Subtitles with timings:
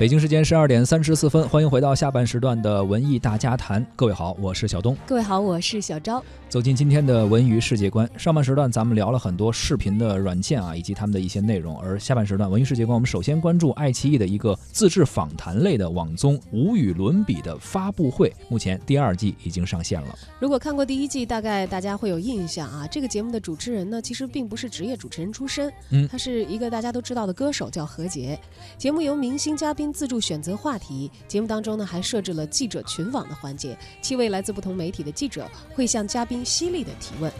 [0.00, 3.86] 北京时间十二点三十四分，欢迎回到下半时段的文艺大家谈。
[3.94, 4.96] 各位好，我是小东。
[5.06, 6.24] 各位好，我是小昭。
[6.48, 11.78] 走进今天的文娱世界观，上半时段咱们聊了很多视频的软件啊，以及他们的一些内容。
[11.78, 20.18] 而下半时段文娱世界观，我们首先关注爱奇艺的一个自制访谈类的网综《无与伦比》的发布会，目前第二季已经上线了。
[20.40, 22.86] 如果看过第一季，大概大家会有印象啊。
[22.86, 28.40] 这个节目的主持人呢，其实并不是职业主持人出身，嗯，他是一个大家都知道的歌手，叫何洁。
[28.78, 30.76] 节目由明星嘉宾自助选择话。
[30.80, 37.30] 题节目当中呢，还设置了记者群网的环节，七位来自不同媒体的记者会向嘉宾犀利的提问。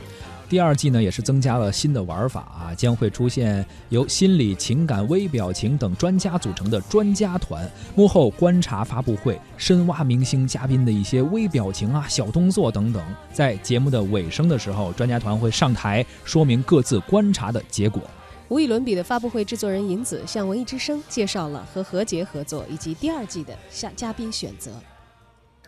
[0.46, 13.02] 第二季呢，也是增加了新的玩法啊，将会出现由心理、情感、微表情等专家组成的专家团，幕后观察发布会，深挖明星嘉宾的一些微表情啊、小动作等等。
[13.32, 18.02] 在节目的尾声的时候，专家团会上台说明各自观察的结果。
[18.50, 24.72] 无与伦比的发布会制作人银子向文艺之声介绍了和何洁合作以及第二季的下嘉宾选择。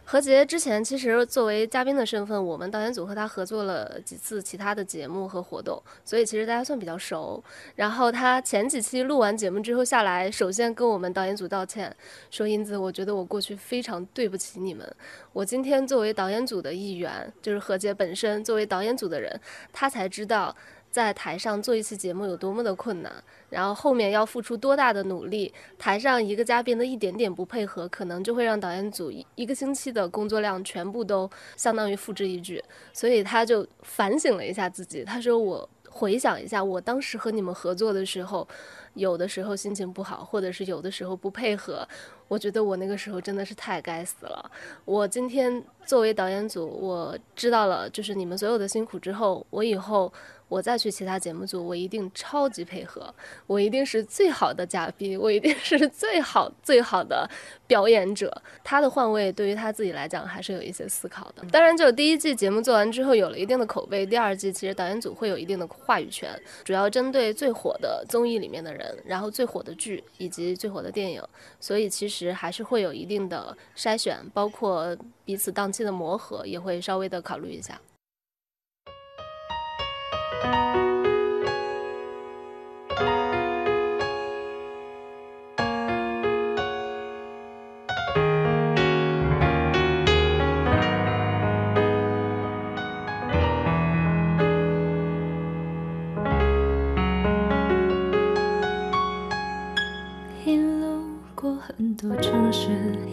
[0.05, 7.42] 何洁之前其实作为嘉宾的身份，我们导演组和他合作了几次其他的节目和活动，所以其实大家算比较熟。
[7.77, 11.94] 然后他前几期录完节目之后下来，首先跟我们导演组道歉，
[12.33, 14.84] 说银子，我觉得我过去非常对不起你们。
[15.33, 19.41] 我今天作为导演组的一员，就是何洁本身作为导演组的人，
[19.72, 20.55] 他才知道。
[20.92, 23.10] 在台上做一次节目有多么的困难，
[23.48, 32.62] 然后后面要付出多大的努力，台上一个嘉宾的一点点不配合，可能就会让导演组一个星期的工作量全部都相当于付之一炬。
[32.92, 38.46] 所以他就反省了一下自己，他说：“我回想一下，我当时和你们合作的时候，
[38.94, 41.86] 有的时候心情不好，或者是有的时候不配合，
[42.28, 44.50] 我觉得我那个时候真的是太该死了。
[44.84, 50.12] 我今天作为导演组，我知道了就是你们所有的辛苦之后，我以后。”
[50.52, 53.02] 我再去其他节目组，我一定超级配合，
[53.46, 57.26] 我一定是最好的嘉宾，我一定是最好最好的
[57.66, 58.30] 表演者。
[58.62, 61.42] 他的换位对于他自己来讲还是有一些思考的。
[61.50, 71.22] 当然，就第一季节目做完之后有了一定的口碑，第二季其实导演组会有一定的话语权，主要针对最火的综艺里面的人，然后最火的剧以及最火的电影，
[71.60, 77.81] 所以其实还是会有一定的筛选，包括彼此档期的磨合也会稍微的考虑一下。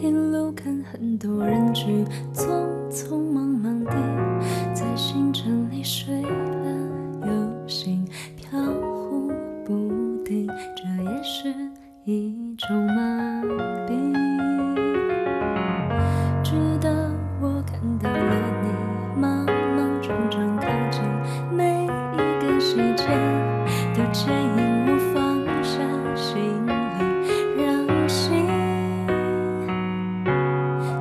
[0.00, 2.04] 一路看很多人群，
[2.34, 2.46] 匆
[2.90, 3.92] 匆忙忙地
[4.74, 6.22] 在行程里睡。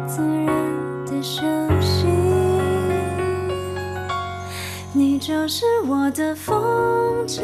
[0.09, 1.43] 自然的休
[1.79, 2.07] 息。
[4.91, 7.43] 你就是我的风景，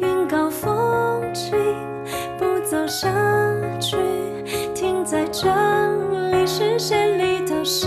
[0.00, 1.52] 云高风轻，
[2.38, 3.12] 不走下
[3.78, 3.98] 去，
[4.74, 5.46] 停在这
[6.32, 7.86] 里，视线里都是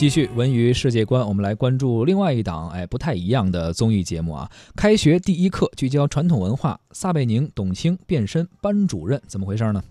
[0.00, 9.82] 继续文娱世界观我们来关注另外一档哎不太一样的综艺节目啊开学第一课聚焦传统文化撒贝宁董卿变身班主任怎么回事呢？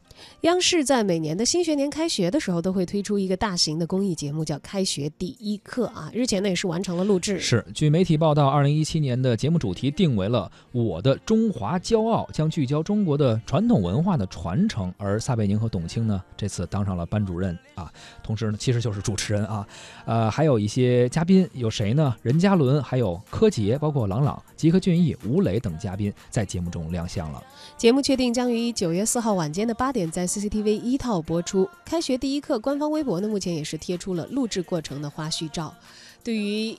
[0.41, 6.09] 央视在每年的新学年开学的时候，都会推出一个大型的公益节目，叫《开学第一课》啊。
[6.13, 7.39] 日前呢，也是完成了录制。
[7.39, 14.93] 是，据媒体报道，二零一七年的节目主题定为了“我的中华骄傲”，将聚焦中国的传统文化的传承。
[14.97, 17.91] 而撒贝宁和董卿呢，这次当上了班主任啊，
[18.23, 19.67] 同时呢，其实就是主持人啊。
[20.05, 22.15] 呃，还有一些嘉宾有谁呢？
[22.21, 27.43] 任嘉伦，还有柯洁，包括郎朗、吉克隽逸、吴磊等嘉宾在节目中亮相了。
[27.77, 31.69] 节目确定将于九月四号晚间的八点在 CCTV 一套播出。
[31.85, 35.73] 开学第一课官方微博呢，目前也是贴出了录制过程的花絮照。
[36.23, 36.77] 对于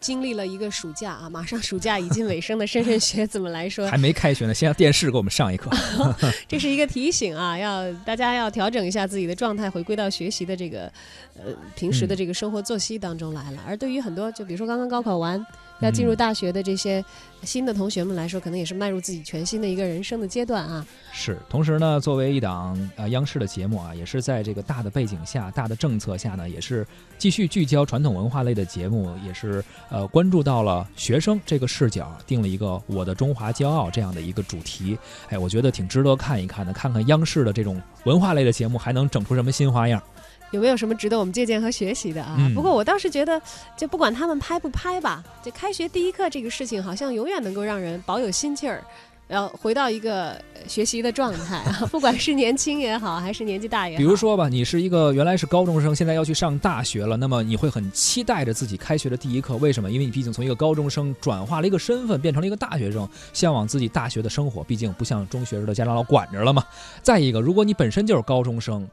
[0.00, 5.70] 经历了一个暑假啊，马上暑假已经尾声的莘莘学子们来说，还没开学呢，先让电视给我们上一课。
[6.48, 10.90] 这是一个提醒啊，要大家要调整一下自己的状态，回归到学习的这个
[11.36, 13.62] 呃平时的这个生活作息当中来了。
[13.66, 15.44] 而对于很多，就比如说刚刚高考完。
[15.80, 17.04] 要进入大学的这些
[17.42, 20.86] 新的同学们来说，可能也是迈入自己全新的一个人生的阶段啊。
[21.12, 26.86] 是，同时呢，作为一档呃央视的节目啊，也是在这个大的背景下、大的政策下呢，也是
[27.18, 34.98] 继续聚焦传统文化类的节目，也是呃关注到了学生这个视角，定了一个“我的中华骄傲”这样的一个主题。
[35.28, 40.02] 哎，我觉得挺值得看一看的，看看央视的这种文化类的节目还能整出什么新花样。
[40.50, 42.36] 有没有什么值得我们借鉴和学习的啊？
[42.54, 43.40] 不过我倒是觉得，
[43.76, 48.82] 就不管他们拍不拍吧，这开学第一课这个事情，好像永远能够让人保有心气儿，
[49.28, 50.36] 要回到一个
[50.66, 51.86] 学习的状态啊。
[51.92, 53.98] 不管是年轻也好，还是年纪大也好。
[53.98, 59.56] 比如说吧，你是一个原来是高中生，现在要去上大学了，那么你会很期待着自己开学的第一课。
[59.58, 59.88] 为什么？
[59.88, 64.64] 因为你毕竟从一个高中生转化了一个身份，变成了一个大学生，向往自己大学的生活。
[64.64, 66.64] 毕竟不像中学时的家长老管着了嘛。
[67.02, 68.84] 再一个，如果你本身就是高中生。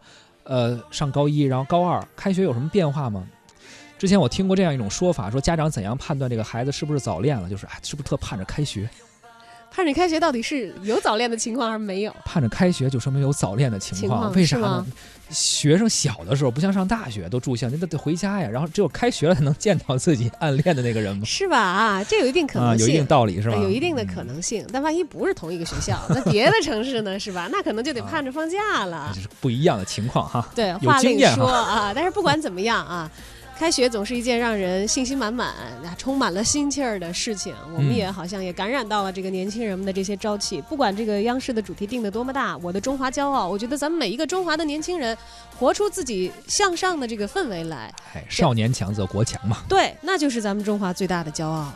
[0.47, 3.27] 呃，上高一，然后高二开学有什么变化吗？
[3.97, 7.49] 之前我听过这样一种说法，说家长怎样判断这个孩子是不是早恋了？
[7.49, 8.89] 就是哎，是不是特盼着开学？
[9.77, 12.12] 盼着开学到底是有早恋的情况还是没有？
[12.25, 14.83] 盼着开学就说明有早恋的情况，为啥呢？
[15.29, 21.24] 学生小的时候不像上大学都住校，那得回家呀，然后只有开学了才能见到自己暗恋的那个人吗？
[21.25, 21.59] 是吧？
[21.59, 23.56] 啊，这有一定可能性，有一定道理是吧？
[23.57, 27.19] 有一定的可能性，但万一不是同一个学校，那别的城市呢？
[27.19, 27.47] 是吧？
[27.51, 29.12] 那可能就得盼着放假了。
[29.13, 30.50] 这是不一样的情况哈。
[30.56, 33.12] 对，话另说啊，但是不管怎么样啊。
[33.57, 35.56] 开学总是一件让人信心满满、
[35.98, 37.56] 充满了心气儿的事情。
[37.74, 40.62] 我们也好像也感染到了这个年轻人们的这些朝气。
[40.69, 45.18] 不管这个央视的主题定的多么大，我的中华骄傲，我觉得咱们每一个中华的年轻人，
[45.57, 47.92] 活出自己向上的这个氛围来。
[48.13, 49.63] 哎，少年强则国强嘛。
[49.68, 51.74] 对，那就是咱们中华最大的骄傲。